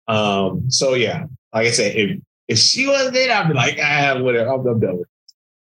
Um, 0.07 0.69
so 0.69 0.93
yeah, 0.93 1.25
like 1.53 1.67
I 1.67 1.71
said, 1.71 1.95
if 1.95 2.19
if 2.47 2.59
she 2.59 2.87
wasn't 2.87 3.13
there, 3.13 3.35
I'd 3.35 3.47
be 3.47 3.53
like, 3.53 3.77
ah, 3.81 4.19
whatever, 4.19 4.51
I'm, 4.51 4.67
I'm 4.67 4.79
done 4.79 4.97
with 4.97 5.01
it. 5.01 5.07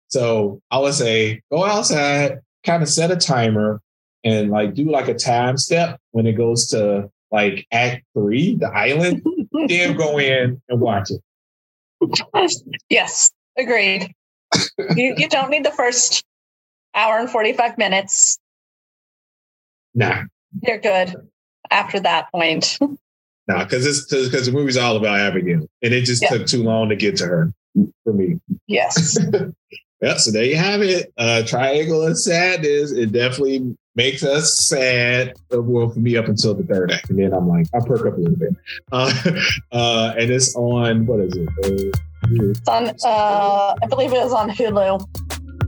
So 0.08 0.62
I 0.70 0.80
would 0.80 0.94
say 0.94 1.42
go 1.52 1.66
outside, 1.66 2.40
kind 2.66 2.84
of 2.84 2.90
set 2.90 3.12
a 3.12 3.16
timer 3.16 3.82
and 4.24 4.50
like 4.50 4.74
do 4.74 4.90
like 4.90 5.08
a 5.08 5.14
time 5.14 5.58
step 5.58 6.00
when 6.12 6.28
it 6.28 6.34
goes 6.34 6.68
to 6.68 7.10
like 7.32 7.66
act 7.72 8.04
three, 8.14 8.56
the 8.56 8.68
island, 8.68 9.24
then 9.68 9.98
go 9.98 10.20
in 10.20 10.62
and 10.70 10.80
watch 10.80 11.10
it. 11.10 11.22
Yes. 12.90 13.32
Agreed. 13.58 14.14
you, 14.96 15.16
you 15.18 15.30
don't 15.30 15.50
need 15.50 15.66
the 15.66 15.72
first 15.72 16.24
hour 16.96 17.18
and 17.18 17.30
45 17.30 17.78
minutes. 17.78 18.40
Nah. 19.94 20.24
You're 20.62 20.80
good 20.80 21.16
after 21.72 22.00
that 22.00 22.32
point. 22.32 22.78
nah, 23.48 23.64
because 23.64 23.86
it's 23.86 24.06
because 24.06 24.46
the 24.46 24.52
movie's 24.52 24.78
all 24.78 24.96
about 24.96 25.20
Abigail. 25.20 25.68
And 25.82 25.94
it 25.94 26.02
just 26.02 26.22
yeah. 26.22 26.30
took 26.30 26.48
too 26.48 26.64
long 26.64 26.90
to 26.90 26.96
get 26.96 27.18
to 27.18 27.26
her 27.26 27.54
for 28.04 28.14
me. 28.14 28.40
Yes. 28.68 29.18
yeah, 30.02 30.18
so 30.18 30.32
there 30.32 30.46
you 30.46 30.58
have 30.58 30.82
it. 30.82 31.12
Uh 31.18 31.44
Triangle 31.44 32.06
of 32.06 32.18
Sadness. 32.18 32.92
It 32.92 33.12
definitely 33.12 33.76
makes 33.96 34.24
us 34.24 34.58
sad. 34.58 35.34
Well, 35.52 35.90
for 35.90 36.00
me, 36.00 36.18
up 36.18 36.28
until 36.28 36.54
the 36.54 36.64
third 36.64 36.92
act, 36.92 37.10
and 37.10 37.20
then 37.20 37.34
I'm 37.34 37.48
like, 37.48 37.68
I 37.74 37.80
perk 37.80 38.06
up 38.06 38.18
a 38.18 38.22
little 38.22 38.38
bit. 38.38 38.56
Uh, 38.92 39.12
uh, 39.72 40.14
and 40.18 40.32
it's 40.32 40.56
on 40.56 41.06
what 41.06 41.20
is 41.20 41.34
it? 41.36 41.50
Uh, 41.64 41.92
it's 42.24 42.68
on, 42.68 42.90
uh, 43.04 43.76
I 43.82 43.88
believe 43.88 44.14
it 44.14 44.24
was 44.24 44.34
on 44.34 44.50
Hulu. 44.50 45.08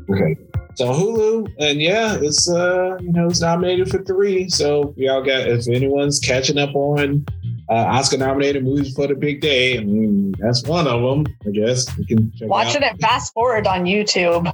Okay. 0.09 0.37
So 0.75 0.91
Hulu, 0.91 1.53
and 1.59 1.81
yeah, 1.81 2.17
it's 2.19 2.49
uh, 2.49 2.97
you 2.99 3.13
know, 3.13 3.27
it's 3.27 3.39
nominated 3.39 3.89
for 3.89 4.03
three. 4.03 4.49
So 4.49 4.93
y'all 4.97 5.23
got 5.23 5.47
if 5.47 5.67
anyone's 5.69 6.19
catching 6.19 6.57
up 6.57 6.75
on 6.75 7.25
uh, 7.69 7.73
Oscar 7.73 8.17
nominated 8.17 8.63
movies 8.63 8.93
for 8.93 9.07
the 9.07 9.15
big 9.15 9.39
day, 9.39 9.77
I 9.77 9.83
mean, 9.83 10.33
that's 10.37 10.63
one 10.63 10.87
of 10.87 11.01
them. 11.01 11.25
I 11.47 11.51
guess 11.51 11.85
you 11.97 12.05
can 12.05 12.31
watch 12.41 12.75
it 12.75 12.83
and 12.83 12.99
fast 12.99 13.33
forward 13.33 13.67
on 13.67 13.85
YouTube. 13.85 14.51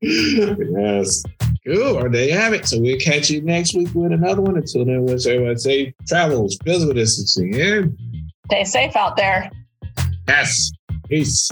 yes. 0.00 1.22
Cool. 1.66 1.98
Or 1.98 2.08
there 2.08 2.26
you 2.26 2.32
have 2.32 2.52
it. 2.52 2.66
So 2.66 2.80
we'll 2.80 2.98
catch 2.98 3.28
you 3.28 3.42
next 3.42 3.74
week 3.74 3.88
with 3.92 4.12
another 4.12 4.40
one. 4.40 4.56
Until 4.56 4.84
then, 4.84 5.04
we'll 5.04 5.18
say 5.18 5.34
everyone 5.34 5.58
say 5.58 5.94
travels, 6.06 6.56
with 6.64 6.96
us, 6.96 7.36
and 7.38 7.92
stay 8.46 8.64
safe 8.64 8.96
out 8.96 9.16
there. 9.16 9.50
Yes. 10.28 10.70
Peace. 11.08 11.50